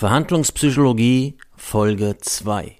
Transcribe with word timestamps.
Verhandlungspsychologie 0.00 1.36
Folge 1.56 2.16
2 2.18 2.78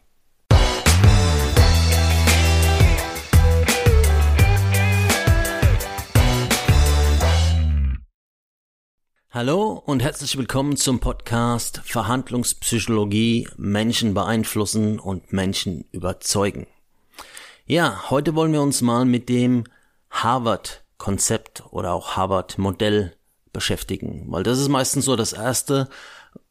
Hallo 9.30 9.82
und 9.84 10.02
herzlich 10.02 10.38
willkommen 10.38 10.78
zum 10.78 11.00
Podcast 11.00 11.82
Verhandlungspsychologie 11.84 13.50
Menschen 13.58 14.14
beeinflussen 14.14 14.98
und 14.98 15.30
Menschen 15.34 15.84
überzeugen. 15.92 16.68
Ja, 17.66 18.08
heute 18.08 18.34
wollen 18.34 18.54
wir 18.54 18.62
uns 18.62 18.80
mal 18.80 19.04
mit 19.04 19.28
dem 19.28 19.64
Harvard 20.08 20.86
Konzept 20.96 21.64
oder 21.70 21.92
auch 21.92 22.16
Harvard 22.16 22.56
Modell 22.56 23.14
beschäftigen, 23.52 24.24
weil 24.28 24.42
das 24.42 24.58
ist 24.58 24.68
meistens 24.68 25.04
so 25.04 25.16
das 25.16 25.32
erste, 25.32 25.88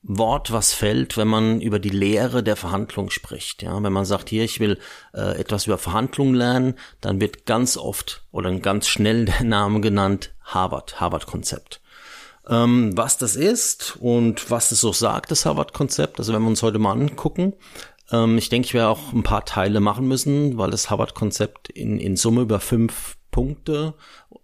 Wort, 0.01 0.51
was 0.51 0.73
fällt, 0.73 1.17
wenn 1.17 1.27
man 1.27 1.61
über 1.61 1.77
die 1.77 1.89
Lehre 1.89 2.41
der 2.41 2.55
Verhandlung 2.55 3.09
spricht. 3.09 3.63
Ja, 3.63 3.81
wenn 3.83 3.93
man 3.93 4.05
sagt, 4.05 4.29
hier, 4.29 4.43
ich 4.45 4.59
will 4.59 4.79
äh, 5.13 5.37
etwas 5.37 5.67
über 5.67 5.77
Verhandlungen 5.77 6.35
lernen, 6.35 6.75
dann 7.01 7.19
wird 7.19 7.45
ganz 7.45 7.75
oft 7.75 8.23
oder 8.31 8.51
ganz 8.59 8.87
schnell 8.87 9.25
der 9.39 9.43
Name 9.43 9.81
genannt 9.81 10.33
Harvard, 10.43 10.99
Harvard-Konzept. 11.01 11.81
Ähm, 12.47 12.97
was 12.97 13.17
das 13.17 13.35
ist 13.35 13.97
und 13.99 14.49
was 14.49 14.71
es 14.71 14.81
so 14.81 14.93
sagt, 14.93 15.31
das 15.31 15.45
Harvard-Konzept, 15.45 16.19
also 16.19 16.33
wenn 16.33 16.41
wir 16.41 16.47
uns 16.47 16.63
heute 16.63 16.79
mal 16.79 16.93
angucken, 16.93 17.53
ähm, 18.11 18.37
ich 18.37 18.47
denke, 18.47 18.67
ich 18.67 18.73
werde 18.73 18.89
auch 18.89 19.11
ein 19.11 19.23
paar 19.23 19.43
Teile 19.43 19.81
machen 19.81 20.07
müssen, 20.07 20.57
weil 20.57 20.71
das 20.71 20.89
Harvard-Konzept 20.89 21.69
in, 21.69 21.99
in 21.99 22.15
Summe 22.15 22.41
über 22.41 22.61
fünf 22.61 23.17
Punkte 23.39 23.93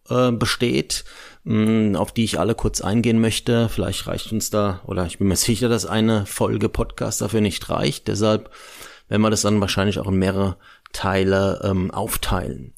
äh, 0.09 0.31
besteht. 0.31 1.03
Mm, 1.43 1.97
auf 1.97 2.13
die 2.13 2.23
ich 2.23 2.39
alle 2.39 2.55
kurz 2.55 2.79
eingehen 2.79 3.19
möchte. 3.19 3.67
Vielleicht 3.67 4.07
reicht 4.07 4.31
uns 4.31 4.51
da, 4.51 4.79
oder 4.85 5.05
ich 5.05 5.17
bin 5.17 5.27
mir 5.27 5.35
sicher, 5.35 5.67
dass 5.67 5.85
eine 5.85 6.25
Folge 6.25 6.69
Podcast 6.69 7.19
dafür 7.19 7.41
nicht 7.41 7.69
reicht. 7.69 8.07
Deshalb 8.07 8.51
werden 9.09 9.21
wir 9.21 9.29
das 9.29 9.41
dann 9.41 9.59
wahrscheinlich 9.59 9.99
auch 9.99 10.07
in 10.07 10.15
mehrere 10.15 10.55
Teile 10.93 11.59
ähm, 11.65 11.91
aufteilen. 11.91 12.73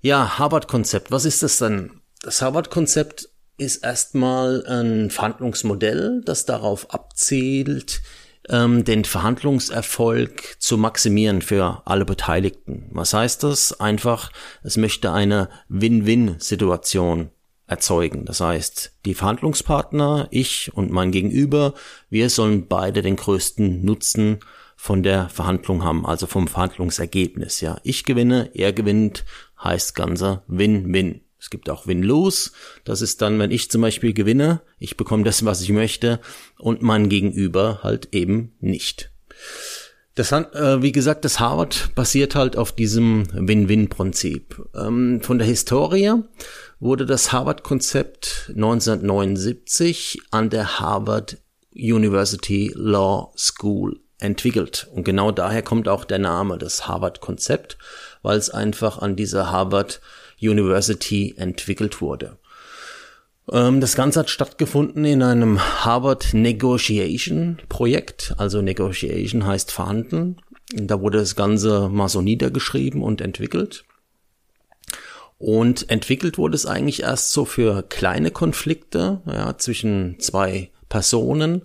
Ja, 0.00 0.36
Harvard-Konzept. 0.36 1.12
Was 1.12 1.24
ist 1.24 1.44
das 1.44 1.58
denn? 1.58 2.00
Das 2.22 2.42
Harvard-Konzept 2.42 3.28
ist 3.56 3.84
erstmal 3.84 4.66
ein 4.66 5.10
Verhandlungsmodell, 5.10 6.22
das 6.24 6.44
darauf 6.46 6.92
abzielt, 6.92 8.02
ähm, 8.50 8.84
den 8.84 9.04
Verhandlungserfolg 9.04 10.56
zu 10.58 10.76
maximieren 10.76 11.40
für 11.40 11.82
alle 11.86 12.04
Beteiligten. 12.04 12.88
Was 12.92 13.14
heißt 13.14 13.42
das? 13.44 13.80
Einfach, 13.80 14.30
es 14.62 14.76
möchte 14.76 15.12
eine 15.12 15.48
Win-Win-Situation 15.68 17.30
erzeugen. 17.66 18.24
Das 18.24 18.40
heißt, 18.40 18.98
die 19.04 19.14
Verhandlungspartner, 19.14 20.28
ich 20.30 20.72
und 20.74 20.90
mein 20.90 21.12
Gegenüber, 21.12 21.74
wir 22.10 22.28
sollen 22.28 22.66
beide 22.66 23.00
den 23.00 23.16
größten 23.16 23.84
Nutzen 23.84 24.40
von 24.76 25.02
der 25.02 25.28
Verhandlung 25.28 25.84
haben, 25.84 26.04
also 26.04 26.26
vom 26.26 26.48
Verhandlungsergebnis. 26.48 27.60
Ja, 27.60 27.78
ich 27.84 28.04
gewinne, 28.04 28.50
er 28.54 28.72
gewinnt, 28.72 29.24
heißt 29.62 29.94
ganze 29.94 30.42
Win-Win. 30.48 31.20
Es 31.40 31.50
gibt 31.50 31.70
auch 31.70 31.86
Win-Lose. 31.86 32.50
Das 32.84 33.00
ist 33.00 33.22
dann, 33.22 33.38
wenn 33.38 33.50
ich 33.50 33.70
zum 33.70 33.80
Beispiel 33.80 34.12
gewinne, 34.12 34.60
ich 34.78 34.96
bekomme 34.96 35.24
das, 35.24 35.44
was 35.44 35.62
ich 35.62 35.70
möchte, 35.70 36.20
und 36.58 36.82
mein 36.82 37.08
Gegenüber 37.08 37.80
halt 37.82 38.08
eben 38.12 38.52
nicht. 38.60 39.10
Das, 40.14 40.32
äh, 40.32 40.82
wie 40.82 40.92
gesagt, 40.92 41.24
das 41.24 41.40
Harvard 41.40 41.94
basiert 41.94 42.34
halt 42.34 42.56
auf 42.56 42.72
diesem 42.72 43.26
Win-Win-Prinzip. 43.32 44.60
Ähm, 44.74 45.22
von 45.22 45.38
der 45.38 45.46
Historie 45.46 46.12
wurde 46.78 47.06
das 47.06 47.32
Harvard-Konzept 47.32 48.50
1979 48.54 50.20
an 50.30 50.50
der 50.50 50.78
Harvard 50.78 51.38
University 51.72 52.72
Law 52.74 53.32
School 53.36 54.00
entwickelt. 54.18 54.88
Und 54.92 55.04
genau 55.04 55.30
daher 55.30 55.62
kommt 55.62 55.88
auch 55.88 56.04
der 56.04 56.18
Name 56.18 56.58
des 56.58 56.86
Harvard-Konzept, 56.86 57.78
weil 58.22 58.36
es 58.36 58.50
einfach 58.50 58.98
an 58.98 59.16
dieser 59.16 59.50
Harvard 59.50 60.00
University 60.40 61.34
entwickelt 61.36 62.00
wurde. 62.00 62.38
Ähm, 63.50 63.80
das 63.80 63.96
Ganze 63.96 64.20
hat 64.20 64.30
stattgefunden 64.30 65.04
in 65.04 65.22
einem 65.22 65.60
Harvard 65.84 66.34
Negotiation 66.34 67.58
Projekt. 67.68 68.34
Also 68.38 68.62
Negotiation 68.62 69.46
heißt 69.46 69.72
verhandeln. 69.72 70.40
Da 70.72 71.00
wurde 71.00 71.18
das 71.18 71.36
Ganze 71.36 71.88
mal 71.88 72.08
so 72.08 72.20
niedergeschrieben 72.20 73.02
und 73.02 73.20
entwickelt. 73.20 73.84
Und 75.38 75.88
entwickelt 75.90 76.36
wurde 76.38 76.54
es 76.54 76.66
eigentlich 76.66 77.02
erst 77.02 77.32
so 77.32 77.44
für 77.44 77.82
kleine 77.82 78.30
Konflikte 78.30 79.22
ja, 79.26 79.56
zwischen 79.56 80.20
zwei 80.20 80.70
Personen. 80.88 81.62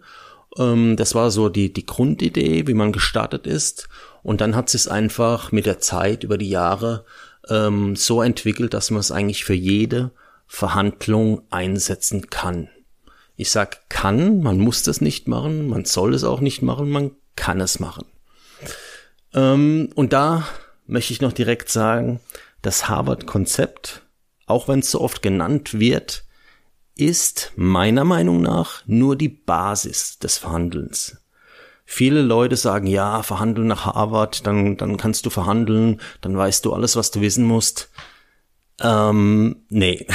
Ähm, 0.58 0.96
das 0.96 1.14
war 1.14 1.30
so 1.30 1.50
die, 1.50 1.74
die 1.74 1.86
Grundidee, 1.86 2.68
wie 2.68 2.74
man 2.74 2.94
gestartet 2.94 3.46
ist. 3.46 3.90
Und 4.24 4.42
dann 4.42 4.56
hat 4.56 4.74
es 4.74 4.88
einfach 4.88 5.52
mit 5.52 5.66
der 5.66 5.80
Zeit 5.80 6.24
über 6.24 6.38
die 6.38 6.50
Jahre 6.50 7.06
ähm, 7.50 7.96
so 7.96 8.22
entwickelt, 8.22 8.74
dass 8.74 8.92
man 8.92 9.00
es 9.00 9.12
eigentlich 9.12 9.44
für 9.44 9.54
jede 9.54 10.12
Verhandlung 10.48 11.42
einsetzen 11.50 12.30
kann. 12.30 12.70
Ich 13.36 13.52
sag 13.52 13.90
kann, 13.90 14.42
man 14.42 14.60
muss 14.60 14.84
das 14.84 15.02
nicht 15.02 15.28
machen, 15.28 15.68
man 15.68 15.86
soll 15.86 16.14
es 16.14 16.24
auch 16.24 16.40
nicht 16.40 16.62
machen, 16.62 16.90
man 16.90 17.12
kann 17.36 17.60
es 17.60 17.80
machen. 17.80 18.06
Ähm, 19.34 19.90
und 19.96 20.14
da 20.14 20.48
möchte 20.88 21.14
ich 21.14 21.22
noch 21.22 21.34
direkt 21.34 21.70
sagen, 21.70 22.20
das 22.62 22.88
Harvard-Konzept, 22.88 24.04
auch 24.46 24.68
wenn 24.68 24.80
es 24.80 24.92
so 24.92 25.02
oft 25.02 25.22
genannt 25.22 25.80
wird, 25.80 26.24
ist 26.96 27.52
meiner 27.56 28.06
Meinung 28.06 28.42
nach 28.42 28.84
nur 28.86 29.18
die 29.18 29.30
Basis 29.30 30.18
des 30.20 30.38
Verhandelns. 30.38 31.18
Viele 31.86 32.22
Leute 32.22 32.56
sagen, 32.56 32.88
ja, 32.88 33.22
verhandeln 33.24 33.68
nach 33.68 33.86
Harvard, 33.86 34.46
dann, 34.48 34.76
dann 34.78 34.98
kannst 34.98 35.26
du 35.26 35.30
verhandeln, 35.30 36.02
dann 36.22 36.36
weißt 36.36 36.66
du 36.66 36.74
alles, 36.74 36.96
was 36.96 37.12
du 37.12 37.22
wissen 37.22 37.46
musst. 37.46 37.90
Ähm, 38.82 39.64
nee. 39.70 40.06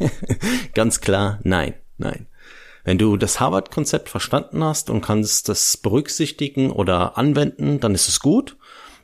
Ganz 0.74 1.00
klar, 1.00 1.38
nein, 1.44 1.74
nein. 1.96 2.26
Wenn 2.84 2.98
du 2.98 3.16
das 3.16 3.40
Harvard-Konzept 3.40 4.08
verstanden 4.08 4.62
hast 4.62 4.90
und 4.90 5.00
kannst 5.00 5.48
das 5.48 5.76
berücksichtigen 5.76 6.70
oder 6.70 7.16
anwenden, 7.16 7.80
dann 7.80 7.94
ist 7.94 8.08
es 8.08 8.20
gut 8.20 8.56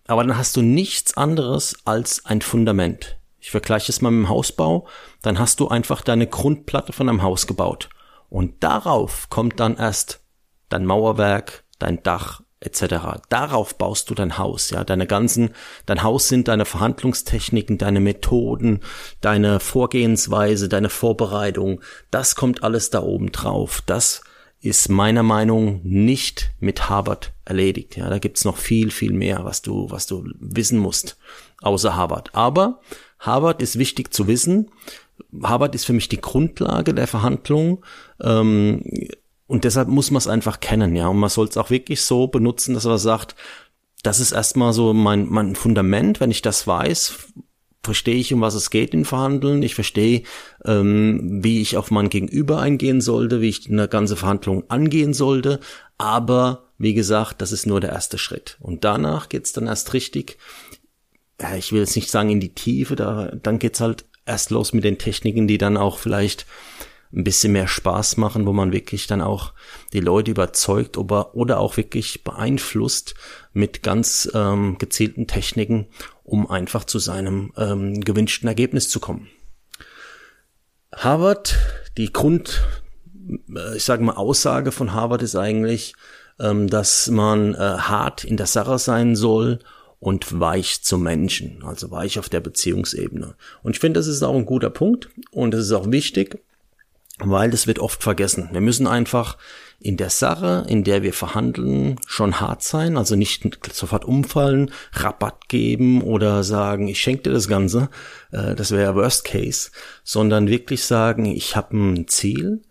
aber 0.06 0.24
dann 0.24 0.36
hast 0.36 0.56
du 0.56 0.62
nichts 0.62 1.16
anderes 1.16 1.76
als 1.84 2.26
ein 2.26 2.42
Fundament. 2.42 3.18
Ich 3.40 3.50
vergleiche 3.50 3.90
es 3.90 4.00
mal 4.00 4.10
mit 4.10 4.26
dem 4.26 4.28
Hausbau, 4.28 4.86
dann 5.22 5.38
hast 5.38 5.60
du 5.60 5.68
einfach 5.68 6.02
deine 6.02 6.26
Grundplatte 6.26 6.92
von 6.92 7.08
einem 7.08 7.22
Haus 7.22 7.46
gebaut. 7.46 7.88
Und 8.28 8.62
darauf 8.62 9.28
kommt 9.30 9.60
dann 9.60 9.76
erst 9.76 10.20
dein 10.68 10.86
Mauerwerk, 10.86 11.61
dein 11.82 12.02
Dach 12.02 12.42
etc. 12.62 13.20
Darauf 13.28 13.76
baust 13.76 14.08
du 14.08 14.14
dein 14.14 14.38
Haus, 14.38 14.70
ja, 14.70 14.84
deine 14.84 15.06
ganzen, 15.06 15.50
dein 15.86 16.02
Haus 16.02 16.28
sind 16.28 16.48
deine 16.48 16.64
Verhandlungstechniken, 16.64 17.76
deine 17.78 18.00
Methoden, 18.00 18.80
deine 19.20 19.60
Vorgehensweise, 19.60 20.68
deine 20.68 20.88
Vorbereitung, 20.88 21.80
das 22.10 22.36
kommt 22.36 22.62
alles 22.62 22.90
da 22.90 23.02
oben 23.02 23.32
drauf. 23.32 23.82
Das 23.86 24.22
ist 24.60 24.88
meiner 24.88 25.24
Meinung 25.24 25.80
nicht 25.82 26.52
mit 26.60 26.88
Harvard 26.88 27.32
erledigt. 27.44 27.96
Ja, 27.96 28.08
da 28.08 28.18
gibt's 28.18 28.44
noch 28.44 28.56
viel, 28.56 28.92
viel 28.92 29.12
mehr, 29.12 29.44
was 29.44 29.62
du, 29.62 29.90
was 29.90 30.06
du 30.06 30.24
wissen 30.38 30.78
musst, 30.78 31.16
außer 31.62 31.96
Harvard. 31.96 32.32
Aber 32.32 32.80
Harvard 33.18 33.60
ist 33.60 33.78
wichtig 33.78 34.14
zu 34.14 34.28
wissen. 34.28 34.70
Harvard 35.42 35.74
ist 35.74 35.84
für 35.84 35.92
mich 35.92 36.08
die 36.08 36.20
Grundlage 36.20 36.94
der 36.94 37.08
Verhandlung. 37.08 37.84
Ähm, 38.22 38.84
und 39.52 39.64
deshalb 39.64 39.88
muss 39.88 40.10
man 40.10 40.16
es 40.16 40.28
einfach 40.28 40.60
kennen, 40.60 40.96
ja. 40.96 41.08
Und 41.08 41.18
man 41.18 41.28
soll 41.28 41.46
es 41.46 41.58
auch 41.58 41.68
wirklich 41.68 42.00
so 42.00 42.26
benutzen, 42.26 42.72
dass 42.72 42.86
man 42.86 42.96
sagt, 42.96 43.36
das 44.02 44.18
ist 44.18 44.32
erstmal 44.32 44.72
so 44.72 44.94
mein, 44.94 45.28
mein 45.28 45.56
Fundament. 45.56 46.20
Wenn 46.20 46.30
ich 46.30 46.40
das 46.40 46.66
weiß, 46.66 47.18
verstehe 47.82 48.14
ich, 48.14 48.32
um 48.32 48.40
was 48.40 48.54
es 48.54 48.70
geht 48.70 48.94
in 48.94 49.04
Verhandeln. 49.04 49.62
Ich 49.62 49.74
verstehe, 49.74 50.22
ähm, 50.64 51.44
wie 51.44 51.60
ich 51.60 51.76
auf 51.76 51.90
mein 51.90 52.08
Gegenüber 52.08 52.60
eingehen 52.60 53.02
sollte, 53.02 53.42
wie 53.42 53.50
ich 53.50 53.68
eine 53.68 53.88
ganze 53.88 54.16
Verhandlung 54.16 54.70
angehen 54.70 55.12
sollte. 55.12 55.60
Aber 55.98 56.70
wie 56.78 56.94
gesagt, 56.94 57.42
das 57.42 57.52
ist 57.52 57.66
nur 57.66 57.82
der 57.82 57.90
erste 57.90 58.16
Schritt. 58.16 58.56
Und 58.58 58.84
danach 58.84 59.28
geht's 59.28 59.52
dann 59.52 59.66
erst 59.66 59.92
richtig, 59.92 60.38
ja, 61.38 61.56
ich 61.56 61.72
will 61.72 61.80
jetzt 61.80 61.96
nicht 61.96 62.10
sagen 62.10 62.30
in 62.30 62.40
die 62.40 62.54
Tiefe, 62.54 62.96
da, 62.96 63.30
dann 63.42 63.58
geht's 63.58 63.80
halt 63.80 64.06
erst 64.24 64.48
los 64.48 64.72
mit 64.72 64.84
den 64.84 64.96
Techniken, 64.96 65.46
die 65.46 65.58
dann 65.58 65.76
auch 65.76 65.98
vielleicht 65.98 66.46
ein 67.14 67.24
bisschen 67.24 67.52
mehr 67.52 67.68
Spaß 67.68 68.16
machen, 68.16 68.46
wo 68.46 68.52
man 68.52 68.72
wirklich 68.72 69.06
dann 69.06 69.20
auch 69.20 69.52
die 69.92 70.00
Leute 70.00 70.30
überzeugt 70.30 70.96
oder, 70.96 71.34
oder 71.34 71.60
auch 71.60 71.76
wirklich 71.76 72.24
beeinflusst 72.24 73.14
mit 73.52 73.82
ganz 73.82 74.30
ähm, 74.34 74.78
gezielten 74.78 75.26
Techniken, 75.26 75.86
um 76.24 76.50
einfach 76.50 76.84
zu 76.84 76.98
seinem 76.98 77.52
ähm, 77.56 78.00
gewünschten 78.00 78.48
Ergebnis 78.48 78.88
zu 78.88 78.98
kommen. 78.98 79.28
Harvard, 80.94 81.58
die 81.96 82.12
Grund, 82.12 82.62
äh, 83.54 83.76
ich 83.76 83.84
sage 83.84 84.02
mal, 84.02 84.16
Aussage 84.16 84.72
von 84.72 84.92
Harvard 84.92 85.22
ist 85.22 85.36
eigentlich, 85.36 85.94
ähm, 86.40 86.68
dass 86.68 87.08
man 87.08 87.54
äh, 87.54 87.58
hart 87.58 88.24
in 88.24 88.36
der 88.36 88.46
Sache 88.46 88.78
sein 88.78 89.16
soll 89.16 89.58
und 90.00 90.40
weich 90.40 90.82
zum 90.82 91.02
Menschen, 91.02 91.62
also 91.62 91.90
weich 91.90 92.18
auf 92.18 92.28
der 92.28 92.40
Beziehungsebene. 92.40 93.34
Und 93.62 93.76
ich 93.76 93.80
finde, 93.80 94.00
das 94.00 94.06
ist 94.06 94.22
auch 94.22 94.34
ein 94.34 94.46
guter 94.46 94.70
Punkt 94.70 95.10
und 95.30 95.54
es 95.54 95.66
ist 95.66 95.72
auch 95.72 95.90
wichtig, 95.90 96.42
weil 97.18 97.50
das 97.50 97.66
wird 97.66 97.78
oft 97.78 98.02
vergessen. 98.02 98.48
Wir 98.52 98.60
müssen 98.60 98.86
einfach 98.86 99.36
in 99.78 99.96
der 99.96 100.10
Sache, 100.10 100.64
in 100.68 100.84
der 100.84 101.02
wir 101.02 101.12
verhandeln, 101.12 101.98
schon 102.06 102.40
hart 102.40 102.62
sein, 102.62 102.96
also 102.96 103.16
nicht 103.16 103.44
sofort 103.72 104.04
umfallen, 104.04 104.70
Rabatt 104.92 105.48
geben 105.48 106.02
oder 106.02 106.44
sagen, 106.44 106.88
ich 106.88 107.00
schenke 107.00 107.24
dir 107.24 107.32
das 107.32 107.48
Ganze, 107.48 107.90
äh, 108.30 108.54
das 108.54 108.70
wäre 108.70 108.82
ja 108.82 108.94
Worst 108.94 109.24
Case, 109.24 109.70
sondern 110.04 110.48
wirklich 110.48 110.84
sagen, 110.84 111.26
ich 111.26 111.56
habe 111.56 111.76
ein 111.76 112.06
Ziel, 112.08 112.62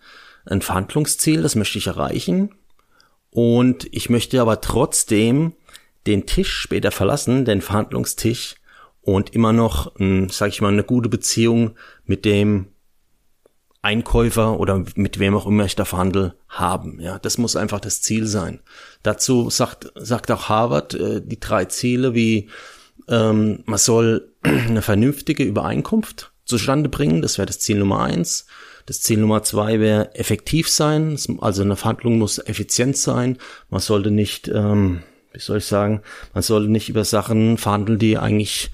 ein 0.45 0.61
Verhandlungsziel, 0.61 1.41
das 1.41 1.55
möchte 1.55 1.77
ich 1.77 1.87
erreichen 1.87 2.55
und 3.29 3.87
ich 3.91 4.09
möchte 4.09 4.41
aber 4.41 4.61
trotzdem 4.61 5.53
den 6.07 6.25
Tisch 6.25 6.53
später 6.53 6.91
verlassen, 6.91 7.45
den 7.45 7.61
Verhandlungstisch 7.61 8.55
und 9.01 9.35
immer 9.35 9.53
noch, 9.53 9.93
sag 10.29 10.49
ich 10.49 10.61
mal, 10.61 10.71
eine 10.71 10.83
gute 10.83 11.09
Beziehung 11.09 11.75
mit 12.05 12.25
dem 12.25 12.67
Einkäufer 13.81 14.59
oder 14.59 14.83
mit 14.95 15.17
wem 15.19 15.35
auch 15.35 15.47
immer 15.47 15.65
ich 15.65 15.75
da 15.75 15.85
verhandle, 15.85 16.35
haben. 16.47 16.99
Ja, 16.99 17.17
das 17.17 17.37
muss 17.37 17.55
einfach 17.55 17.79
das 17.79 18.01
Ziel 18.01 18.27
sein. 18.27 18.59
Dazu 19.01 19.49
sagt, 19.49 19.91
sagt 19.95 20.29
auch 20.31 20.49
Harvard 20.49 20.93
äh, 20.93 21.21
die 21.23 21.39
drei 21.39 21.65
Ziele 21.65 22.13
wie 22.13 22.49
ähm, 23.07 23.63
man 23.65 23.79
soll 23.79 24.29
eine 24.43 24.81
vernünftige 24.81 25.43
Übereinkunft 25.43 26.31
zustande 26.45 26.89
bringen, 26.89 27.21
das 27.21 27.37
wäre 27.37 27.45
das 27.45 27.59
Ziel 27.59 27.77
Nummer 27.77 28.01
eins. 28.01 28.45
Das 28.87 29.01
Ziel 29.01 29.19
Nummer 29.19 29.43
zwei 29.43 29.79
wäre 29.79 30.15
effektiv 30.15 30.67
sein, 30.67 31.17
also 31.39 31.61
eine 31.61 31.75
Verhandlung 31.75 32.17
muss 32.17 32.39
effizient 32.39 32.97
sein. 32.97 33.37
Man 33.69 33.79
sollte 33.79 34.11
nicht, 34.11 34.47
ähm, 34.47 35.03
wie 35.33 35.39
soll 35.39 35.59
ich 35.59 35.65
sagen, 35.65 36.01
man 36.33 36.43
sollte 36.43 36.69
nicht 36.69 36.89
über 36.89 37.05
Sachen 37.05 37.57
verhandeln, 37.57 37.99
die 37.99 38.17
eigentlich 38.17 38.71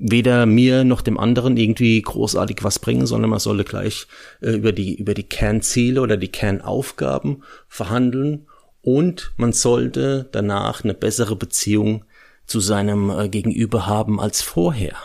weder 0.00 0.46
mir 0.46 0.82
noch 0.84 1.02
dem 1.02 1.18
anderen 1.18 1.56
irgendwie 1.56 2.00
großartig 2.00 2.58
was 2.62 2.78
bringen, 2.78 3.06
sondern 3.06 3.30
man 3.30 3.38
sollte 3.38 3.64
gleich 3.64 4.06
äh, 4.40 4.52
über 4.52 4.72
die 4.72 4.96
über 4.96 5.14
die 5.14 5.28
Kernziele 5.28 6.00
oder 6.00 6.16
die 6.16 6.28
Kernaufgaben 6.28 7.42
verhandeln 7.68 8.46
und 8.82 9.32
man 9.36 9.52
sollte 9.52 10.28
danach 10.32 10.82
eine 10.82 10.94
bessere 10.94 11.36
Beziehung 11.36 12.04
zu 12.46 12.60
seinem 12.60 13.10
äh, 13.10 13.28
Gegenüber 13.28 13.86
haben 13.86 14.20
als 14.20 14.42
vorher. 14.42 14.96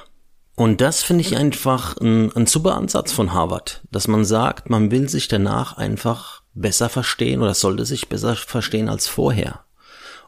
Und 0.55 0.79
das 0.79 1.03
finde 1.03 1.21
ich 1.21 1.35
einfach 1.35 1.97
ein, 1.97 2.31
ein 2.33 2.45
super 2.45 2.75
Ansatz 2.75 3.11
von 3.11 3.33
Harvard, 3.33 3.83
dass 3.91 4.07
man 4.07 4.23
sagt, 4.23 4.69
man 4.69 4.89
will 4.89 5.09
sich 5.09 5.27
danach 5.27 5.75
einfach 5.75 6.41
besser 6.53 6.87
verstehen 6.87 7.41
oder 7.41 7.53
sollte 7.53 7.85
sich 7.85 8.07
besser 8.07 8.37
verstehen 8.37 8.87
als 8.87 9.07
vorher. 9.07 9.65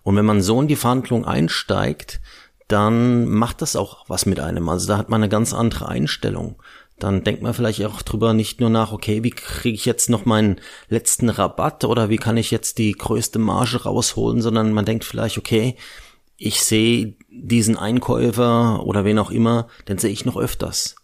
Und 0.03 0.17
wenn 0.17 0.25
man 0.25 0.41
so 0.41 0.61
in 0.61 0.67
die 0.67 0.75
Verhandlung 0.75 1.25
einsteigt, 1.25 2.19
dann 2.67 3.27
macht 3.27 3.61
das 3.61 3.75
auch 3.75 4.05
was 4.07 4.25
mit 4.25 4.39
einem. 4.39 4.67
Also 4.69 4.87
da 4.87 4.97
hat 4.97 5.09
man 5.09 5.21
eine 5.21 5.29
ganz 5.29 5.53
andere 5.53 5.87
Einstellung. 5.87 6.61
Dann 6.99 7.23
denkt 7.23 7.43
man 7.43 7.53
vielleicht 7.53 7.85
auch 7.85 8.01
drüber 8.01 8.33
nicht 8.33 8.59
nur 8.59 8.69
nach, 8.69 8.91
okay, 8.91 9.23
wie 9.23 9.29
kriege 9.29 9.75
ich 9.75 9.85
jetzt 9.85 10.09
noch 10.09 10.25
meinen 10.25 10.59
letzten 10.89 11.29
Rabatt 11.29 11.85
oder 11.85 12.09
wie 12.09 12.17
kann 12.17 12.37
ich 12.37 12.49
jetzt 12.49 12.79
die 12.79 12.91
größte 12.91 13.37
Marge 13.37 13.83
rausholen, 13.83 14.41
sondern 14.41 14.73
man 14.73 14.85
denkt 14.85 15.05
vielleicht, 15.05 15.37
okay, 15.37 15.75
ich 16.37 16.63
sehe 16.63 17.15
diesen 17.29 17.77
Einkäufer 17.77 18.83
oder 18.83 19.05
wen 19.05 19.19
auch 19.19 19.31
immer, 19.31 19.67
den 19.87 19.99
sehe 19.99 20.11
ich 20.11 20.25
noch 20.25 20.37
öfters. 20.37 20.95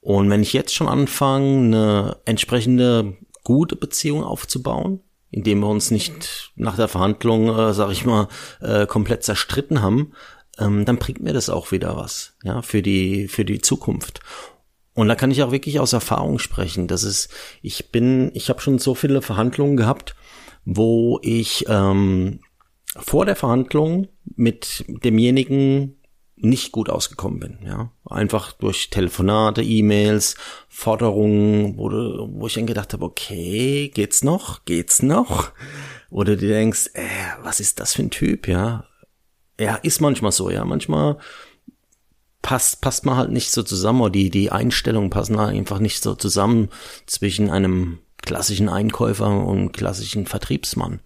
Und 0.00 0.30
wenn 0.30 0.42
ich 0.42 0.52
jetzt 0.52 0.74
schon 0.74 0.88
anfange, 0.88 1.58
eine 1.58 2.16
entsprechende 2.24 3.16
gute 3.42 3.76
Beziehung 3.76 4.22
aufzubauen, 4.22 5.00
indem 5.30 5.60
wir 5.60 5.68
uns 5.68 5.90
nicht 5.90 6.52
nach 6.54 6.76
der 6.76 6.88
Verhandlung, 6.88 7.48
äh, 7.48 7.74
sag 7.74 7.90
ich 7.90 8.04
mal, 8.04 8.28
äh, 8.60 8.86
komplett 8.86 9.24
zerstritten 9.24 9.82
haben, 9.82 10.12
ähm, 10.58 10.84
dann 10.84 10.98
bringt 10.98 11.20
mir 11.20 11.32
das 11.32 11.48
auch 11.48 11.72
wieder 11.72 11.96
was, 11.96 12.36
ja, 12.42 12.62
für 12.62 12.82
die, 12.82 13.28
für 13.28 13.44
die 13.44 13.60
Zukunft. 13.60 14.20
Und 14.94 15.08
da 15.08 15.16
kann 15.16 15.30
ich 15.30 15.42
auch 15.42 15.50
wirklich 15.50 15.80
aus 15.80 15.92
Erfahrung 15.92 16.38
sprechen. 16.38 16.86
Das 16.86 17.02
ist, 17.02 17.28
ich 17.62 17.90
bin, 17.90 18.30
ich 18.34 18.48
habe 18.48 18.60
schon 18.60 18.78
so 18.78 18.94
viele 18.94 19.22
Verhandlungen 19.22 19.76
gehabt, 19.76 20.14
wo 20.64 21.18
ich 21.22 21.66
ähm, 21.68 22.40
vor 22.96 23.26
der 23.26 23.36
Verhandlung 23.36 24.08
mit 24.36 24.84
demjenigen 24.88 25.96
nicht 26.36 26.72
gut 26.72 26.90
ausgekommen 26.90 27.40
bin, 27.40 27.58
ja. 27.64 27.90
Einfach 28.04 28.52
durch 28.52 28.90
Telefonate, 28.90 29.62
E-Mails, 29.62 30.36
Forderungen, 30.68 31.78
wo, 31.78 31.88
du, 31.88 32.28
wo 32.32 32.46
ich 32.46 32.54
dann 32.54 32.66
gedacht 32.66 32.92
habe, 32.92 33.04
okay, 33.04 33.88
geht's 33.88 34.22
noch? 34.22 34.64
Geht's 34.64 35.02
noch? 35.02 35.52
Oder 36.10 36.36
du 36.36 36.46
denkst, 36.46 36.90
äh, 36.94 37.02
was 37.42 37.60
ist 37.60 37.80
das 37.80 37.94
für 37.94 38.02
ein 38.02 38.10
Typ, 38.10 38.46
ja? 38.48 38.84
Ja, 39.58 39.76
ist 39.76 40.00
manchmal 40.00 40.32
so, 40.32 40.50
ja. 40.50 40.64
Manchmal 40.64 41.18
passt, 42.42 42.80
passt 42.80 43.06
man 43.06 43.16
halt 43.16 43.30
nicht 43.30 43.50
so 43.50 43.62
zusammen 43.62 44.02
oder 44.02 44.10
die, 44.10 44.30
die 44.30 44.52
Einstellungen 44.52 45.10
passen 45.10 45.38
halt 45.38 45.56
einfach 45.56 45.78
nicht 45.78 46.02
so 46.02 46.14
zusammen 46.14 46.68
zwischen 47.06 47.50
einem 47.50 47.98
klassischen 48.22 48.68
Einkäufer 48.68 49.28
und 49.28 49.72
klassischen 49.72 50.26
Vertriebsmann. 50.26 51.00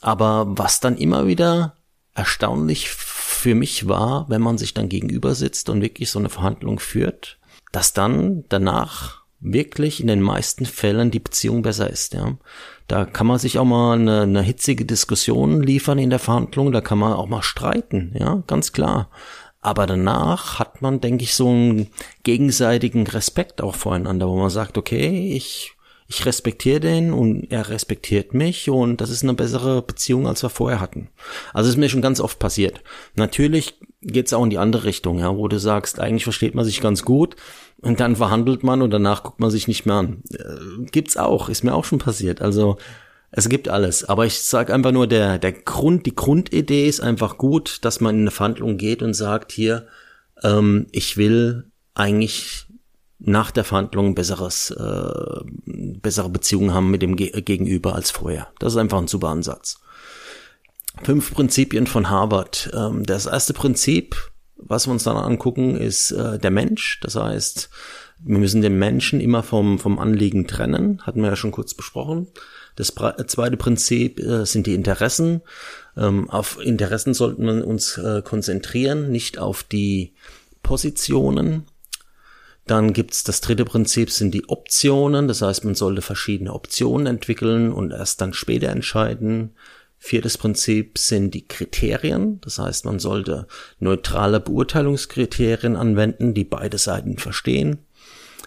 Aber 0.00 0.46
was 0.48 0.80
dann 0.80 0.96
immer 0.96 1.26
wieder 1.26 1.76
erstaunlich 2.14 2.90
für 2.90 3.54
mich 3.54 3.88
war, 3.88 4.28
wenn 4.28 4.42
man 4.42 4.58
sich 4.58 4.74
dann 4.74 4.88
gegenüber 4.88 5.34
sitzt 5.34 5.70
und 5.70 5.80
wirklich 5.80 6.10
so 6.10 6.18
eine 6.18 6.28
Verhandlung 6.28 6.78
führt, 6.78 7.38
dass 7.72 7.92
dann 7.92 8.44
danach 8.48 9.21
wirklich 9.42 10.00
in 10.00 10.06
den 10.06 10.22
meisten 10.22 10.64
Fällen 10.64 11.10
die 11.10 11.18
Beziehung 11.18 11.62
besser 11.62 11.90
ist, 11.90 12.14
ja. 12.14 12.36
Da 12.88 13.04
kann 13.04 13.26
man 13.26 13.38
sich 13.38 13.58
auch 13.58 13.64
mal 13.64 13.94
eine, 13.98 14.22
eine 14.22 14.42
hitzige 14.42 14.84
Diskussion 14.84 15.62
liefern 15.62 15.98
in 15.98 16.10
der 16.10 16.18
Verhandlung, 16.18 16.72
da 16.72 16.80
kann 16.80 16.98
man 16.98 17.12
auch 17.12 17.28
mal 17.28 17.42
streiten, 17.42 18.14
ja, 18.18 18.42
ganz 18.46 18.72
klar. 18.72 19.10
Aber 19.60 19.86
danach 19.86 20.58
hat 20.58 20.82
man, 20.82 21.00
denke 21.00 21.24
ich, 21.24 21.34
so 21.34 21.48
einen 21.48 21.88
gegenseitigen 22.24 23.06
Respekt 23.06 23.62
auch 23.62 23.76
voreinander, 23.76 24.28
wo 24.28 24.36
man 24.36 24.50
sagt, 24.50 24.76
okay, 24.76 25.34
ich, 25.34 25.76
ich 26.12 26.26
respektiere 26.26 26.80
den 26.80 27.12
und 27.12 27.50
er 27.50 27.68
respektiert 27.68 28.34
mich 28.34 28.68
und 28.68 29.00
das 29.00 29.10
ist 29.10 29.22
eine 29.22 29.34
bessere 29.34 29.82
Beziehung, 29.82 30.26
als 30.26 30.42
wir 30.42 30.50
vorher 30.50 30.80
hatten. 30.80 31.08
Also 31.54 31.70
ist 31.70 31.76
mir 31.76 31.88
schon 31.88 32.02
ganz 32.02 32.20
oft 32.20 32.38
passiert. 32.38 32.82
Natürlich 33.14 33.78
geht's 34.02 34.32
auch 34.32 34.44
in 34.44 34.50
die 34.50 34.58
andere 34.58 34.84
Richtung, 34.84 35.18
ja, 35.18 35.36
wo 35.36 35.48
du 35.48 35.58
sagst, 35.58 36.00
eigentlich 36.00 36.24
versteht 36.24 36.54
man 36.54 36.64
sich 36.64 36.80
ganz 36.80 37.02
gut, 37.02 37.36
und 37.82 37.98
dann 37.98 38.14
verhandelt 38.14 38.62
man 38.62 38.80
und 38.80 38.90
danach 38.90 39.24
guckt 39.24 39.40
man 39.40 39.50
sich 39.50 39.66
nicht 39.66 39.86
mehr 39.86 39.96
an. 39.96 40.22
Äh, 40.32 40.84
gibt's 40.92 41.16
auch, 41.16 41.48
ist 41.48 41.64
mir 41.64 41.74
auch 41.74 41.84
schon 41.84 41.98
passiert. 41.98 42.40
Also 42.40 42.78
es 43.32 43.48
gibt 43.48 43.68
alles. 43.68 44.04
Aber 44.04 44.24
ich 44.24 44.40
sage 44.40 44.72
einfach 44.72 44.92
nur, 44.92 45.08
der, 45.08 45.38
der 45.38 45.52
Grund, 45.52 46.06
die 46.06 46.14
Grundidee 46.14 46.86
ist 46.86 47.00
einfach 47.00 47.38
gut, 47.38 47.78
dass 47.82 48.00
man 48.00 48.14
in 48.14 48.20
eine 48.22 48.30
Verhandlung 48.30 48.76
geht 48.76 49.02
und 49.02 49.14
sagt, 49.14 49.50
hier, 49.50 49.88
ähm, 50.44 50.86
ich 50.92 51.16
will 51.16 51.64
eigentlich 51.94 52.66
nach 53.24 53.50
der 53.50 53.64
Verhandlung 53.64 54.14
besseres, 54.14 54.70
äh, 54.70 55.40
bessere 55.64 56.28
Beziehungen 56.28 56.74
haben 56.74 56.90
mit 56.90 57.02
dem 57.02 57.16
Ge 57.16 57.40
Gegenüber 57.40 57.94
als 57.94 58.10
vorher. 58.10 58.48
Das 58.58 58.72
ist 58.72 58.78
einfach 58.78 58.98
ein 58.98 59.08
super 59.08 59.28
Ansatz. 59.28 59.80
Fünf 61.02 61.32
Prinzipien 61.32 61.86
von 61.86 62.10
Harvard. 62.10 62.70
Ähm, 62.74 63.04
das 63.04 63.26
erste 63.26 63.52
Prinzip 63.52 64.32
was 64.64 64.86
wir 64.86 64.92
uns 64.92 65.04
dann 65.04 65.16
angucken, 65.16 65.76
ist 65.76 66.12
äh, 66.12 66.38
der 66.38 66.50
Mensch. 66.50 67.00
Das 67.00 67.16
heißt, 67.16 67.70
wir 68.24 68.38
müssen 68.38 68.62
den 68.62 68.78
Menschen 68.78 69.20
immer 69.20 69.42
vom, 69.42 69.78
vom 69.78 69.98
Anliegen 69.98 70.46
trennen. 70.46 71.02
Hatten 71.02 71.20
wir 71.22 71.30
ja 71.30 71.36
schon 71.36 71.50
kurz 71.50 71.74
besprochen. 71.74 72.28
Das 72.76 72.94
zweite 73.26 73.56
Prinzip 73.56 74.20
äh, 74.20 74.46
sind 74.46 74.66
die 74.66 74.74
Interessen. 74.74 75.42
Ähm, 75.96 76.30
auf 76.30 76.58
Interessen 76.62 77.14
sollten 77.14 77.44
wir 77.44 77.66
uns 77.66 77.98
äh, 77.98 78.22
konzentrieren, 78.22 79.10
nicht 79.10 79.38
auf 79.38 79.62
die 79.62 80.14
Positionen. 80.62 81.66
Dann 82.66 82.92
gibt's 82.92 83.24
das 83.24 83.40
dritte 83.40 83.64
Prinzip, 83.64 84.10
sind 84.10 84.32
die 84.32 84.48
Optionen. 84.48 85.28
Das 85.28 85.42
heißt, 85.42 85.64
man 85.64 85.74
sollte 85.74 86.02
verschiedene 86.02 86.52
Optionen 86.52 87.06
entwickeln 87.06 87.72
und 87.72 87.92
erst 87.92 88.20
dann 88.20 88.32
später 88.32 88.68
entscheiden. 88.68 89.54
Viertes 89.98 90.38
Prinzip 90.38 90.98
sind 90.98 91.32
die 91.32 91.46
Kriterien. 91.46 92.40
Das 92.40 92.58
heißt, 92.58 92.84
man 92.84 92.98
sollte 92.98 93.46
neutrale 93.78 94.40
Beurteilungskriterien 94.40 95.76
anwenden, 95.76 96.34
die 96.34 96.44
beide 96.44 96.78
Seiten 96.78 97.18
verstehen. 97.18 97.78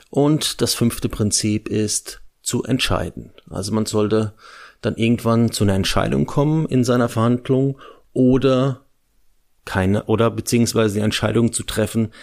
Und 0.09 0.61
das 0.61 0.73
fünfte 0.73 1.09
Prinzip 1.09 1.67
ist 1.67 2.21
zu 2.41 2.63
entscheiden. 2.63 3.31
Also 3.49 3.73
man 3.73 3.85
sollte 3.85 4.33
dann 4.81 4.95
irgendwann 4.95 5.51
zu 5.51 5.63
einer 5.63 5.73
Entscheidung 5.73 6.25
kommen 6.25 6.65
in 6.67 6.83
seiner 6.83 7.09
Verhandlung 7.09 7.79
oder 8.13 8.85
keine, 9.65 10.03
oder 10.03 10.29
beziehungsweise 10.29 10.95
die 10.95 11.05
Entscheidung 11.05 11.51
zu 11.51 11.63
treffen, 11.63 12.13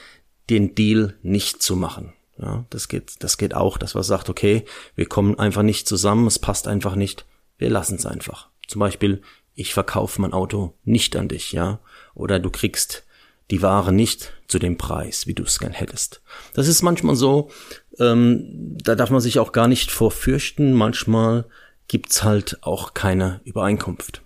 den 0.51 0.75
Deal 0.75 1.17
nicht 1.23 1.63
zu 1.63 1.77
machen. 1.77 2.13
Ja, 2.39 2.65
das 2.71 2.89
geht, 2.89 3.23
das 3.23 3.37
geht 3.37 3.55
auch, 3.55 3.79
dass 3.79 3.95
man 3.95 4.03
sagt, 4.03 4.29
okay, 4.29 4.65
wir 4.97 5.07
kommen 5.07 5.39
einfach 5.39 5.63
nicht 5.63 5.87
zusammen, 5.87 6.27
es 6.27 6.39
passt 6.39 6.67
einfach 6.67 6.97
nicht, 6.97 7.25
wir 7.59 7.71
lassen 7.71 7.97
es 7.97 8.07
einfach. 8.07 8.49
Zum 8.67 8.81
Beispiel, 8.81 9.23
ich 9.55 9.75
verkaufe 9.75 10.21
mein 10.21 10.33
Auto 10.33 10.75
nicht 10.85 11.15
an 11.15 11.29
dich, 11.29 11.53
ja, 11.53 11.79
oder 12.15 12.39
du 12.39 12.51
kriegst 12.51 13.05
die 13.51 13.61
Ware 13.61 13.93
nicht 13.93 14.33
zu 14.49 14.59
dem 14.59 14.79
Preis, 14.79 15.27
wie 15.27 15.35
du 15.35 15.43
es 15.43 15.59
gern 15.59 15.73
hättest. 15.73 16.23
Das 16.55 16.69
ist 16.69 16.83
manchmal 16.83 17.17
so, 17.17 17.51
ähm, 17.99 18.79
da 18.83 18.95
darf 18.95 19.11
man 19.11 19.21
sich 19.21 19.39
auch 19.39 19.53
gar 19.53 19.69
nicht 19.69 19.91
vorfürchten. 19.91 20.73
Manchmal 20.73 21.45
gibt's 21.87 22.23
halt 22.23 22.59
auch 22.63 22.95
keine 22.95 23.41
Übereinkunft. 23.45 24.23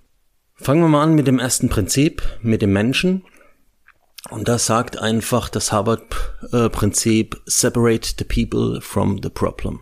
Fangen 0.54 0.80
wir 0.80 0.88
mal 0.88 1.02
an 1.02 1.14
mit 1.14 1.26
dem 1.26 1.40
ersten 1.40 1.68
Prinzip, 1.68 2.22
mit 2.40 2.62
dem 2.62 2.72
Menschen. 2.72 3.24
Und 4.30 4.48
das 4.48 4.66
sagt 4.66 4.98
einfach 4.98 5.48
das 5.48 5.72
Harvard-Prinzip, 5.72 7.40
separate 7.46 8.14
the 8.18 8.24
people 8.24 8.80
from 8.80 9.20
the 9.22 9.28
problem. 9.28 9.80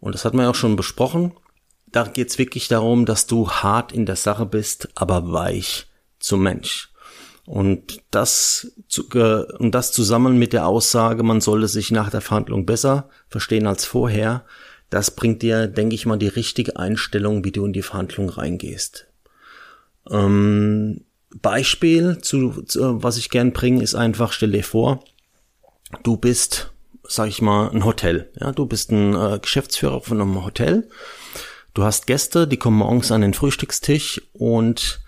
Und 0.00 0.14
das 0.14 0.24
hat 0.24 0.34
man 0.34 0.44
ja 0.44 0.50
auch 0.50 0.54
schon 0.54 0.76
besprochen. 0.76 1.32
Da 1.86 2.04
geht's 2.04 2.38
wirklich 2.38 2.68
darum, 2.68 3.06
dass 3.06 3.26
du 3.26 3.48
hart 3.50 3.92
in 3.92 4.06
der 4.06 4.16
Sache 4.16 4.46
bist, 4.46 4.88
aber 4.94 5.32
weich 5.32 5.86
zum 6.18 6.42
Mensch. 6.42 6.92
Und 7.46 8.02
das, 8.10 8.72
und 9.58 9.72
das 9.72 9.92
zusammen 9.92 10.38
mit 10.38 10.52
der 10.52 10.66
Aussage, 10.66 11.22
man 11.22 11.40
solle 11.40 11.68
sich 11.68 11.90
nach 11.90 12.10
der 12.10 12.20
Verhandlung 12.20 12.66
besser 12.66 13.08
verstehen 13.28 13.66
als 13.66 13.84
vorher, 13.84 14.44
das 14.90 15.10
bringt 15.10 15.42
dir, 15.42 15.66
denke 15.66 15.94
ich 15.94 16.06
mal, 16.06 16.18
die 16.18 16.28
richtige 16.28 16.76
Einstellung, 16.76 17.44
wie 17.44 17.52
du 17.52 17.66
in 17.66 17.72
die 17.72 17.82
Verhandlung 17.82 18.28
reingehst. 18.28 19.06
Ähm, 20.10 21.04
Beispiel 21.40 22.18
zu, 22.18 22.62
zu, 22.62 23.02
was 23.02 23.16
ich 23.16 23.30
gern 23.30 23.52
bringe, 23.52 23.82
ist 23.82 23.94
einfach, 23.94 24.32
stell 24.32 24.52
dir 24.52 24.64
vor, 24.64 25.04
du 26.02 26.16
bist, 26.16 26.72
sag 27.02 27.28
ich 27.28 27.42
mal, 27.42 27.70
ein 27.70 27.84
Hotel. 27.84 28.30
Ja, 28.40 28.52
du 28.52 28.66
bist 28.66 28.90
ein 28.90 29.14
äh, 29.14 29.38
Geschäftsführer 29.40 30.00
von 30.00 30.20
einem 30.20 30.44
Hotel. 30.44 30.88
Du 31.74 31.82
hast 31.82 32.06
Gäste, 32.06 32.46
die 32.46 32.56
kommen 32.56 32.78
morgens 32.78 33.10
an 33.10 33.20
den 33.20 33.34
Frühstückstisch 33.34 34.22
und 34.32 35.00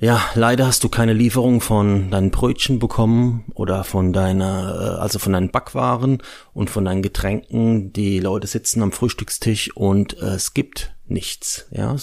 ja, 0.00 0.24
leider 0.34 0.66
hast 0.66 0.84
du 0.84 0.88
keine 0.88 1.12
Lieferung 1.12 1.60
von 1.60 2.12
deinen 2.12 2.30
Brötchen 2.30 2.78
bekommen 2.78 3.50
oder 3.54 3.82
von 3.82 4.12
deiner, 4.12 4.96
äh, 4.96 5.00
also 5.00 5.18
von 5.18 5.32
deinen 5.32 5.50
Backwaren 5.50 6.22
und 6.52 6.70
von 6.70 6.84
deinen 6.84 7.02
Getränken. 7.02 7.92
Die 7.92 8.20
Leute 8.20 8.46
sitzen 8.46 8.82
am 8.82 8.92
Frühstückstisch 8.92 9.74
und 9.74 10.16
äh, 10.18 10.34
es 10.34 10.54
gibt 10.54 10.94
nichts. 11.06 11.66
Ja, 11.72 11.96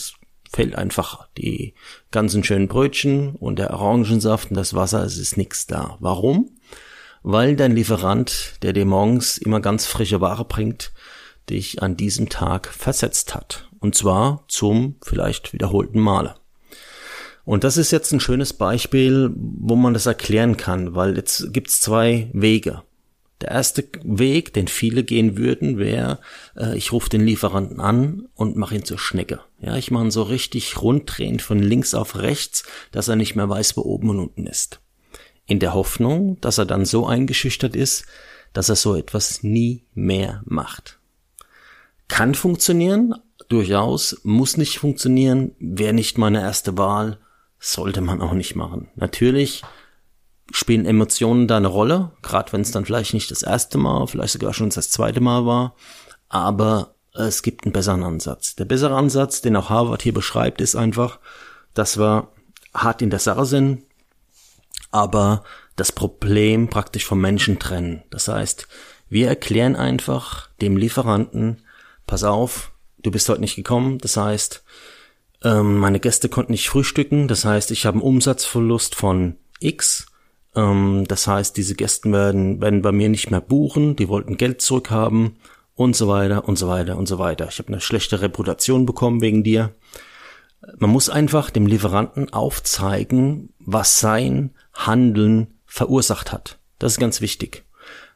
fehlt 0.55 0.75
einfach 0.75 1.27
die 1.37 1.73
ganzen 2.11 2.41
schönen 2.43 2.69
Brötchen 2.69 3.35
und 3.35 3.59
der 3.59 3.71
Orangensaft 3.71 4.51
und 4.51 4.55
das 4.55 4.73
Wasser. 4.73 5.03
Es 5.03 5.17
ist 5.17 5.35
nichts 5.35 5.67
da. 5.67 5.97
Warum? 5.99 6.51
Weil 7.23 7.57
dein 7.57 7.75
Lieferant, 7.75 8.53
der 8.61 8.71
dir 8.71 8.85
morgens 8.85 9.37
immer 9.37 9.59
ganz 9.59 9.85
frische 9.85 10.21
Ware 10.21 10.45
bringt, 10.45 10.93
dich 11.49 11.83
an 11.83 11.97
diesem 11.97 12.29
Tag 12.29 12.67
versetzt 12.67 13.35
hat. 13.35 13.69
Und 13.79 13.95
zwar 13.95 14.45
zum 14.47 14.95
vielleicht 15.03 15.51
wiederholten 15.51 15.99
Male. 15.99 16.35
Und 17.43 17.65
das 17.65 17.75
ist 17.75 17.91
jetzt 17.91 18.13
ein 18.13 18.21
schönes 18.21 18.53
Beispiel, 18.53 19.31
wo 19.35 19.75
man 19.75 19.93
das 19.93 20.05
erklären 20.05 20.55
kann, 20.55 20.95
weil 20.95 21.17
jetzt 21.17 21.51
gibt's 21.51 21.81
zwei 21.81 22.29
Wege. 22.31 22.81
Der 23.45 23.51
erste 23.51 23.87
Weg, 24.01 24.53
den 24.53 24.67
viele 24.67 25.03
gehen 25.03 25.37
würden, 25.37 25.77
wäre, 25.77 26.17
äh, 26.57 26.75
ich 26.75 26.91
rufe 26.91 27.11
den 27.11 27.23
Lieferanten 27.23 27.79
an 27.79 28.27
und 28.33 28.55
mache 28.55 28.73
ihn 28.73 28.85
zur 28.85 28.97
Schnecke. 28.97 29.39
Ja, 29.59 29.75
ich 29.75 29.91
mache 29.91 30.05
ihn 30.05 30.11
so 30.11 30.23
richtig 30.23 30.81
runddrehen 30.81 31.39
von 31.39 31.59
links 31.59 31.93
auf 31.93 32.15
rechts, 32.15 32.63
dass 32.91 33.07
er 33.07 33.15
nicht 33.15 33.35
mehr 33.35 33.47
weiß, 33.47 33.77
wo 33.77 33.81
oben 33.81 34.09
und 34.09 34.19
unten 34.19 34.47
ist. 34.47 34.79
In 35.45 35.59
der 35.59 35.75
Hoffnung, 35.75 36.41
dass 36.41 36.57
er 36.57 36.65
dann 36.65 36.85
so 36.85 37.05
eingeschüchtert 37.05 37.75
ist, 37.75 38.07
dass 38.51 38.69
er 38.69 38.75
so 38.77 38.95
etwas 38.95 39.43
nie 39.43 39.85
mehr 39.93 40.41
macht. 40.45 40.97
Kann 42.07 42.33
funktionieren, 42.33 43.13
durchaus, 43.47 44.21
muss 44.23 44.57
nicht 44.57 44.79
funktionieren, 44.79 45.51
wäre 45.59 45.93
nicht 45.93 46.17
meine 46.17 46.41
erste 46.41 46.79
Wahl, 46.79 47.19
sollte 47.59 48.01
man 48.01 48.23
auch 48.23 48.33
nicht 48.33 48.55
machen. 48.55 48.87
Natürlich 48.95 49.61
spielen 50.51 50.85
Emotionen 50.85 51.47
da 51.47 51.57
eine 51.57 51.67
Rolle, 51.67 52.11
gerade 52.21 52.53
wenn 52.53 52.61
es 52.61 52.71
dann 52.71 52.85
vielleicht 52.85 53.13
nicht 53.13 53.31
das 53.31 53.41
erste 53.41 53.77
Mal, 53.77 54.07
vielleicht 54.07 54.33
sogar 54.33 54.53
schon 54.53 54.69
das 54.69 54.89
zweite 54.89 55.21
Mal 55.21 55.45
war, 55.45 55.75
aber 56.29 56.95
es 57.13 57.41
gibt 57.41 57.65
einen 57.65 57.73
besseren 57.73 58.03
Ansatz. 58.03 58.55
Der 58.55 58.65
bessere 58.65 58.95
Ansatz, 58.95 59.41
den 59.41 59.55
auch 59.55 59.69
Harvard 59.69 60.01
hier 60.01 60.13
beschreibt, 60.13 60.61
ist 60.61 60.75
einfach, 60.75 61.19
dass 61.73 61.97
wir 61.97 62.27
hart 62.73 63.01
in 63.01 63.09
der 63.09 63.19
Sache 63.19 63.45
sind, 63.45 63.83
aber 64.91 65.43
das 65.75 65.91
Problem 65.91 66.69
praktisch 66.69 67.05
vom 67.05 67.19
Menschen 67.19 67.59
trennen. 67.59 68.03
Das 68.09 68.27
heißt, 68.27 68.67
wir 69.09 69.27
erklären 69.27 69.75
einfach 69.75 70.49
dem 70.61 70.77
Lieferanten, 70.77 71.61
pass 72.07 72.23
auf, 72.23 72.71
du 72.99 73.11
bist 73.11 73.29
heute 73.29 73.41
nicht 73.41 73.55
gekommen, 73.55 73.97
das 73.99 74.17
heißt, 74.17 74.63
ähm, 75.43 75.77
meine 75.77 75.99
Gäste 75.99 76.29
konnten 76.29 76.51
nicht 76.51 76.69
frühstücken, 76.69 77.27
das 77.27 77.45
heißt, 77.45 77.71
ich 77.71 77.85
habe 77.85 77.95
einen 77.95 78.03
Umsatzverlust 78.03 78.95
von 78.95 79.37
X. 79.59 80.07
Ähm, 80.55 81.05
das 81.07 81.27
heißt, 81.27 81.55
diese 81.57 81.75
Gäste 81.75 82.11
werden, 82.11 82.61
werden 82.61 82.81
bei 82.81 82.91
mir 82.91 83.09
nicht 83.09 83.31
mehr 83.31 83.41
buchen, 83.41 83.95
die 83.95 84.07
wollten 84.09 84.37
Geld 84.37 84.61
zurückhaben 84.61 85.37
und 85.73 85.95
so 85.95 86.07
weiter 86.07 86.47
und 86.47 86.57
so 86.57 86.67
weiter 86.67 86.97
und 86.97 87.07
so 87.07 87.19
weiter. 87.19 87.47
Ich 87.49 87.59
habe 87.59 87.69
eine 87.69 87.81
schlechte 87.81 88.21
Reputation 88.21 88.85
bekommen 88.85 89.21
wegen 89.21 89.43
dir. 89.43 89.73
Man 90.77 90.89
muss 90.89 91.09
einfach 91.09 91.49
dem 91.49 91.67
Lieferanten 91.67 92.33
aufzeigen, 92.33 93.53
was 93.59 93.99
sein 93.99 94.51
Handeln 94.73 95.53
verursacht 95.65 96.31
hat. 96.31 96.57
Das 96.79 96.93
ist 96.93 96.99
ganz 96.99 97.21
wichtig. 97.21 97.65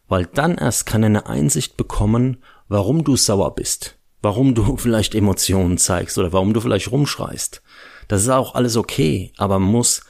Weil 0.08 0.26
dann 0.26 0.58
erst 0.58 0.86
kann 0.86 1.04
er 1.04 1.08
eine 1.08 1.28
Einsicht 1.28 1.78
bekommen, 1.78 2.38
warum 2.68 3.04
du 3.04 3.16
sauer 3.16 3.54
bist 3.54 4.00
warum 4.22 4.56
du 4.56 4.78
vielleicht 4.78 5.16
Emotionen 5.16 5.78
zeigst 5.78 6.18
oder 6.18 6.34
warum 6.34 6.54
du 6.54 6.62
vielleicht 6.62 6.92
rumschreist. 6.92 7.62
Das 8.08 8.22
ist 8.22 8.30
auch 8.30 8.56
alles 8.56 8.76
okay, 8.78 9.32
aber 9.38 9.60
man 9.60 9.72
muss 9.72 10.02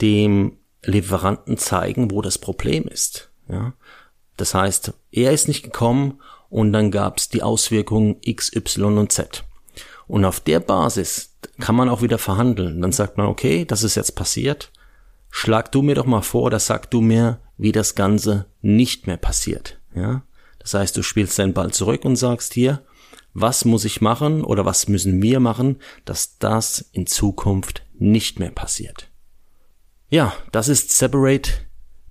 dem 0.00 0.56
Lieferanten 0.84 1.58
zeigen, 1.58 2.10
wo 2.10 2.22
das 2.22 2.38
Problem 2.38 2.86
ist. 2.86 3.30
Ja? 3.48 3.74
Das 4.36 4.54
heißt, 4.54 4.92
er 5.12 5.32
ist 5.32 5.48
nicht 5.48 5.62
gekommen 5.62 6.20
und 6.48 6.72
dann 6.72 6.90
gab 6.90 7.18
es 7.18 7.28
die 7.28 7.42
Auswirkungen 7.42 8.16
X, 8.22 8.54
Y 8.54 8.98
und 8.98 9.12
Z. 9.12 9.44
Und 10.06 10.24
auf 10.24 10.40
der 10.40 10.60
Basis 10.60 11.36
kann 11.60 11.76
man 11.76 11.88
auch 11.88 12.02
wieder 12.02 12.18
verhandeln. 12.18 12.80
Dann 12.80 12.92
sagt 12.92 13.16
man, 13.16 13.26
okay, 13.26 13.64
das 13.64 13.82
ist 13.82 13.94
jetzt 13.94 14.16
passiert. 14.16 14.72
Schlag 15.30 15.70
du 15.70 15.82
mir 15.82 15.94
doch 15.94 16.06
mal 16.06 16.22
vor 16.22 16.44
oder 16.44 16.58
sag 16.58 16.90
du 16.90 17.00
mir, 17.00 17.38
wie 17.56 17.72
das 17.72 17.94
Ganze 17.94 18.46
nicht 18.62 19.06
mehr 19.06 19.18
passiert. 19.18 19.78
Ja? 19.94 20.22
Das 20.58 20.74
heißt, 20.74 20.96
du 20.96 21.02
spielst 21.02 21.38
deinen 21.38 21.54
Ball 21.54 21.72
zurück 21.72 22.04
und 22.04 22.16
sagst 22.16 22.54
hier, 22.54 22.82
was 23.34 23.64
muss 23.64 23.84
ich 23.84 24.00
machen 24.00 24.42
oder 24.42 24.64
was 24.64 24.88
müssen 24.88 25.22
wir 25.22 25.38
machen, 25.38 25.78
dass 26.04 26.38
das 26.38 26.84
in 26.92 27.06
Zukunft 27.06 27.84
nicht 27.98 28.40
mehr 28.40 28.50
passiert. 28.50 29.09
Ja, 30.12 30.34
das 30.50 30.68
ist 30.68 30.90
Separate 30.90 31.52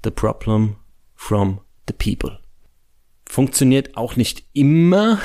the 0.05 0.09
Problem 0.09 0.77
from 1.15 1.59
the 1.85 1.93
People. 1.93 2.39
Funktioniert 3.25 3.97
auch 3.97 4.15
nicht 4.15 4.45
immer, 4.53 5.19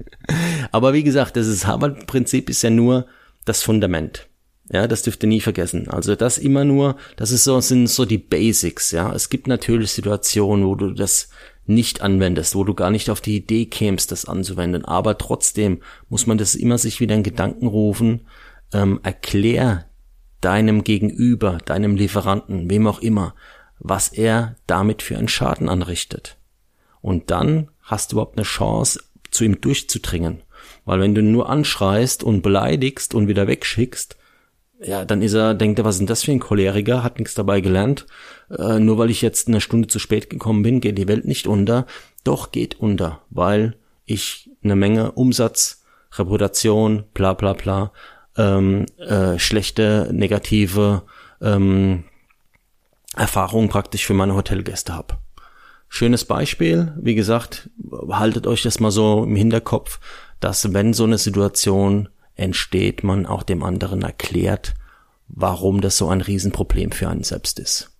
aber 0.72 0.94
wie 0.94 1.02
gesagt, 1.02 1.36
das 1.36 1.66
Harvard-Prinzip 1.66 2.48
ist 2.48 2.62
ja 2.62 2.70
nur 2.70 3.06
das 3.44 3.62
Fundament. 3.62 4.26
Ja, 4.72 4.86
das 4.86 5.02
dürft 5.02 5.22
ihr 5.22 5.28
nie 5.28 5.42
vergessen. 5.42 5.88
Also 5.88 6.14
das 6.14 6.38
immer 6.38 6.64
nur, 6.64 6.96
das 7.16 7.30
ist 7.30 7.44
so, 7.44 7.60
sind 7.60 7.88
so 7.88 8.06
die 8.06 8.16
Basics, 8.16 8.90
ja. 8.90 9.12
Es 9.12 9.28
gibt 9.28 9.46
natürlich 9.46 9.92
Situationen, 9.92 10.66
wo 10.66 10.76
du 10.76 10.92
das 10.92 11.28
nicht 11.66 12.00
anwendest, 12.00 12.54
wo 12.54 12.64
du 12.64 12.72
gar 12.72 12.90
nicht 12.90 13.10
auf 13.10 13.20
die 13.20 13.36
Idee 13.36 13.66
kämst, 13.66 14.12
das 14.12 14.24
anzuwenden. 14.24 14.86
Aber 14.86 15.18
trotzdem 15.18 15.82
muss 16.08 16.26
man 16.26 16.38
das 16.38 16.54
immer 16.54 16.78
sich 16.78 17.00
wieder 17.00 17.14
in 17.14 17.22
Gedanken 17.22 17.66
rufen. 17.66 18.26
Ähm, 18.72 19.00
erklär 19.02 19.87
deinem 20.40 20.84
Gegenüber, 20.84 21.58
deinem 21.64 21.96
Lieferanten, 21.96 22.70
wem 22.70 22.86
auch 22.86 23.00
immer, 23.00 23.34
was 23.78 24.08
er 24.08 24.56
damit 24.66 25.02
für 25.02 25.16
einen 25.16 25.28
Schaden 25.28 25.68
anrichtet. 25.68 26.36
Und 27.00 27.30
dann 27.30 27.68
hast 27.82 28.12
du 28.12 28.16
überhaupt 28.16 28.38
eine 28.38 28.44
Chance, 28.44 29.00
zu 29.30 29.44
ihm 29.44 29.60
durchzudringen. 29.60 30.42
Weil 30.84 31.00
wenn 31.00 31.14
du 31.14 31.22
nur 31.22 31.48
anschreist 31.48 32.22
und 32.22 32.42
beleidigst 32.42 33.14
und 33.14 33.28
wieder 33.28 33.46
wegschickst, 33.46 34.16
ja, 34.80 35.04
dann 35.04 35.22
ist 35.22 35.34
er, 35.34 35.54
denkt 35.54 35.78
er, 35.78 35.84
was 35.84 35.96
ist 35.96 36.00
denn 36.00 36.06
das 36.06 36.22
für 36.22 36.32
ein 36.32 36.40
Choleriker, 36.40 37.02
hat 37.02 37.18
nichts 37.18 37.34
dabei 37.34 37.60
gelernt. 37.60 38.06
Äh, 38.56 38.78
nur 38.78 38.96
weil 38.98 39.10
ich 39.10 39.22
jetzt 39.22 39.48
eine 39.48 39.60
Stunde 39.60 39.88
zu 39.88 39.98
spät 39.98 40.30
gekommen 40.30 40.62
bin, 40.62 40.80
geht 40.80 40.98
die 40.98 41.08
Welt 41.08 41.24
nicht 41.24 41.46
unter. 41.46 41.86
Doch 42.24 42.52
geht 42.52 42.78
unter, 42.80 43.22
weil 43.30 43.76
ich 44.04 44.50
eine 44.62 44.76
Menge 44.76 45.12
Umsatz, 45.12 45.82
Reputation, 46.12 47.04
bla 47.12 47.34
bla 47.34 47.52
bla, 47.52 47.92
ähm, 48.38 48.86
äh, 48.98 49.38
schlechte, 49.38 50.08
negative 50.12 51.02
ähm, 51.42 52.04
Erfahrungen 53.14 53.68
praktisch 53.68 54.06
für 54.06 54.14
meine 54.14 54.34
Hotelgäste 54.34 54.94
habe. 54.94 55.18
Schönes 55.88 56.24
Beispiel, 56.24 56.92
wie 57.00 57.14
gesagt, 57.14 57.70
haltet 58.08 58.46
euch 58.46 58.62
das 58.62 58.78
mal 58.78 58.90
so 58.90 59.24
im 59.24 59.36
Hinterkopf, 59.36 60.00
dass 60.38 60.72
wenn 60.72 60.92
so 60.92 61.04
eine 61.04 61.18
Situation 61.18 62.08
entsteht, 62.36 63.02
man 63.02 63.26
auch 63.26 63.42
dem 63.42 63.62
anderen 63.62 64.02
erklärt, 64.02 64.74
warum 65.28 65.80
das 65.80 65.96
so 65.96 66.08
ein 66.08 66.20
Riesenproblem 66.20 66.92
für 66.92 67.08
einen 67.08 67.24
selbst 67.24 67.58
ist. 67.58 67.90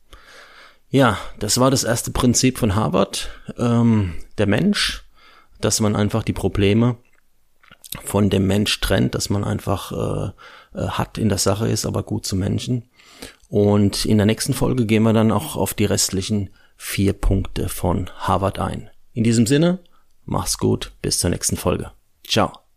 Ja, 0.90 1.18
das 1.38 1.58
war 1.58 1.70
das 1.70 1.84
erste 1.84 2.10
Prinzip 2.10 2.58
von 2.58 2.74
Harvard, 2.74 3.28
ähm, 3.58 4.14
der 4.38 4.46
Mensch, 4.46 5.04
dass 5.60 5.80
man 5.80 5.96
einfach 5.96 6.22
die 6.22 6.32
Probleme 6.32 6.96
von 8.04 8.30
dem 8.30 8.46
Mensch 8.46 8.80
trennt, 8.80 9.14
dass 9.14 9.30
man 9.30 9.44
einfach 9.44 9.92
äh, 9.92 10.78
äh, 10.78 10.88
hat 10.88 11.18
in 11.18 11.28
der 11.28 11.38
Sache 11.38 11.68
ist, 11.68 11.86
aber 11.86 12.02
gut 12.02 12.26
zu 12.26 12.36
Menschen. 12.36 12.90
Und 13.48 14.04
in 14.04 14.18
der 14.18 14.26
nächsten 14.26 14.52
Folge 14.52 14.86
gehen 14.86 15.02
wir 15.02 15.12
dann 15.12 15.32
auch 15.32 15.56
auf 15.56 15.74
die 15.74 15.86
restlichen 15.86 16.50
vier 16.76 17.14
Punkte 17.14 17.68
von 17.68 18.10
Harvard 18.18 18.58
ein. 18.58 18.90
In 19.12 19.24
diesem 19.24 19.46
Sinne, 19.46 19.80
mach's 20.24 20.58
gut, 20.58 20.92
bis 21.02 21.18
zur 21.18 21.30
nächsten 21.30 21.56
Folge. 21.56 21.90
Ciao. 22.26 22.67